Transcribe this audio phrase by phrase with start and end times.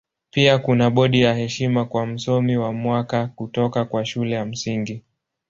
[0.31, 5.03] Pia kuna bodi ya heshima kwa Msomi wa Mwaka kutoka kwa Shule ya Msingi.